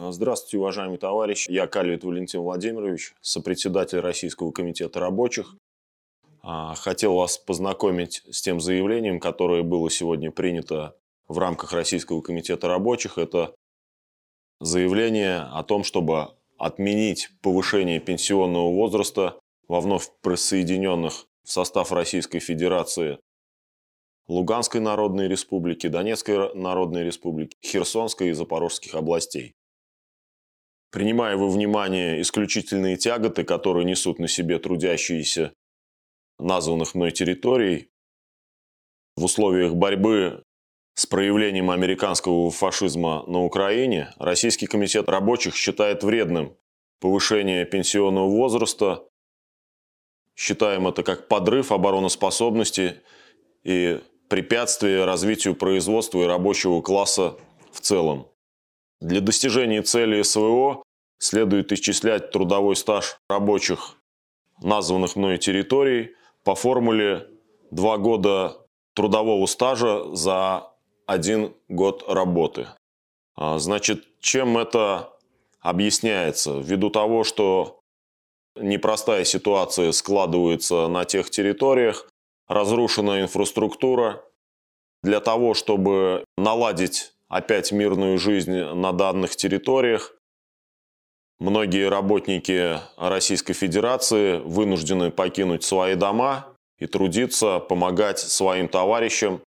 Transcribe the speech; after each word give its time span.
Здравствуйте, 0.00 0.58
уважаемый 0.58 0.96
товарищ. 0.96 1.48
Я 1.48 1.66
Кальвит 1.66 2.04
Валентин 2.04 2.42
Владимирович, 2.42 3.14
сопредседатель 3.20 3.98
Российского 3.98 4.52
комитета 4.52 5.00
рабочих. 5.00 5.56
А, 6.40 6.76
хотел 6.76 7.16
вас 7.16 7.36
познакомить 7.36 8.22
с 8.30 8.40
тем 8.40 8.60
заявлением, 8.60 9.18
которое 9.18 9.64
было 9.64 9.90
сегодня 9.90 10.30
принято 10.30 10.94
в 11.26 11.38
рамках 11.38 11.72
Российского 11.72 12.20
комитета 12.20 12.68
рабочих. 12.68 13.18
Это 13.18 13.56
заявление 14.60 15.40
о 15.40 15.64
том, 15.64 15.82
чтобы 15.82 16.28
отменить 16.58 17.30
повышение 17.42 17.98
пенсионного 17.98 18.70
возраста 18.72 19.40
во 19.66 19.80
вновь 19.80 20.12
присоединенных 20.20 21.26
в 21.42 21.50
состав 21.50 21.90
Российской 21.90 22.38
Федерации 22.38 23.18
Луганской 24.28 24.80
Народной 24.80 25.26
Республики, 25.26 25.88
Донецкой 25.88 26.54
Народной 26.54 27.02
Республики, 27.02 27.56
Херсонской 27.64 28.28
и 28.28 28.32
Запорожских 28.32 28.94
областей. 28.94 29.54
Принимая 30.90 31.36
во 31.36 31.48
внимание 31.48 32.20
исключительные 32.22 32.96
тяготы, 32.96 33.44
которые 33.44 33.84
несут 33.84 34.18
на 34.18 34.28
себе 34.28 34.58
трудящиеся 34.58 35.52
названных 36.38 36.94
мной 36.94 37.10
территорий, 37.10 37.90
в 39.16 39.24
условиях 39.24 39.74
борьбы 39.74 40.44
с 40.94 41.04
проявлением 41.06 41.70
американского 41.70 42.50
фашизма 42.50 43.24
на 43.26 43.44
Украине, 43.44 44.14
Российский 44.18 44.66
комитет 44.66 45.08
рабочих 45.08 45.56
считает 45.56 46.02
вредным 46.02 46.56
повышение 47.00 47.66
пенсионного 47.66 48.28
возраста, 48.28 49.04
считаем 50.36 50.86
это 50.86 51.02
как 51.02 51.28
подрыв 51.28 51.72
обороноспособности 51.72 53.02
и 53.64 54.00
препятствие 54.28 55.04
развитию 55.04 55.54
производства 55.54 56.22
и 56.22 56.26
рабочего 56.26 56.80
класса 56.80 57.36
в 57.72 57.80
целом. 57.80 58.28
Для 59.00 59.20
достижения 59.20 59.82
цели 59.82 60.22
СВО 60.22 60.82
следует 61.18 61.72
исчислять 61.72 62.30
трудовой 62.30 62.76
стаж 62.76 63.18
рабочих 63.28 63.96
названных 64.60 65.16
мной 65.16 65.38
территорий 65.38 66.14
по 66.44 66.54
формуле 66.54 67.28
2 67.70 67.98
года 67.98 68.56
трудового 68.94 69.46
стажа 69.46 70.14
за 70.14 70.72
один 71.06 71.54
год 71.68 72.04
работы. 72.08 72.68
А, 73.36 73.58
значит, 73.58 74.04
чем 74.20 74.58
это 74.58 75.12
объясняется? 75.60 76.58
Ввиду 76.58 76.90
того, 76.90 77.22
что 77.24 77.80
непростая 78.56 79.24
ситуация 79.24 79.92
складывается 79.92 80.88
на 80.88 81.04
тех 81.04 81.30
территориях, 81.30 82.08
разрушена 82.48 83.22
инфраструктура. 83.22 84.24
Для 85.02 85.20
того, 85.20 85.54
чтобы 85.54 86.24
наладить 86.36 87.12
опять 87.28 87.72
мирную 87.72 88.18
жизнь 88.18 88.52
на 88.52 88.92
данных 88.92 89.36
территориях, 89.36 90.14
многие 91.38 91.88
работники 91.88 92.80
Российской 92.96 93.52
Федерации 93.52 94.38
вынуждены 94.38 95.10
покинуть 95.10 95.62
свои 95.62 95.94
дома 95.94 96.56
и 96.78 96.86
трудиться, 96.86 97.58
помогать 97.58 98.18
своим 98.18 98.68
товарищам 98.68 99.42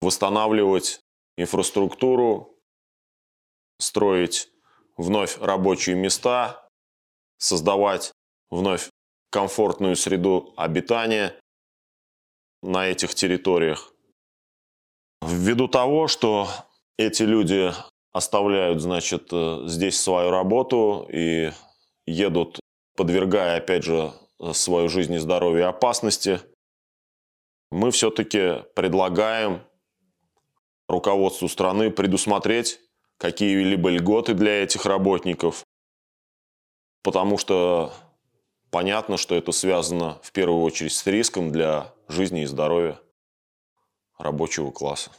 восстанавливать 0.00 1.00
инфраструктуру, 1.36 2.54
строить 3.78 4.48
вновь 4.96 5.38
рабочие 5.38 5.96
места, 5.96 6.68
создавать 7.38 8.12
вновь 8.50 8.90
комфортную 9.30 9.96
среду 9.96 10.54
обитания 10.56 11.38
на 12.62 12.86
этих 12.86 13.14
территориях. 13.14 13.92
Ввиду 15.22 15.68
того, 15.68 16.08
что 16.08 16.48
эти 16.96 17.22
люди 17.22 17.72
оставляют, 18.12 18.80
значит, 18.80 19.28
э, 19.32 19.64
здесь 19.66 20.00
свою 20.00 20.30
работу 20.30 21.06
и 21.12 21.50
едут, 22.06 22.60
подвергая, 22.96 23.58
опять 23.58 23.84
же, 23.84 24.12
свою 24.52 24.88
жизнь 24.88 25.14
и 25.14 25.18
здоровье 25.18 25.66
опасности, 25.66 26.40
мы 27.70 27.90
все-таки 27.90 28.62
предлагаем 28.74 29.62
руководству 30.88 31.48
страны 31.48 31.90
предусмотреть 31.90 32.80
какие-либо 33.18 33.90
льготы 33.90 34.34
для 34.34 34.62
этих 34.62 34.86
работников, 34.86 35.64
потому 37.02 37.38
что 37.38 37.92
Понятно, 38.70 39.16
что 39.16 39.34
это 39.34 39.52
связано 39.52 40.18
в 40.22 40.32
первую 40.32 40.62
очередь 40.62 40.92
с 40.92 41.06
риском 41.06 41.50
для 41.50 41.94
жизни 42.08 42.42
и 42.42 42.46
здоровья 42.46 43.00
рабочего 44.18 44.70
класса. 44.70 45.10